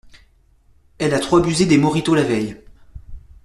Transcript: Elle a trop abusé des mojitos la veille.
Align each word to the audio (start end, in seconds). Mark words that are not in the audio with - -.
Elle 0.97 1.13
a 1.13 1.19
trop 1.19 1.37
abusé 1.37 1.67
des 1.67 1.77
mojitos 1.77 2.15
la 2.15 2.23
veille. 2.23 2.59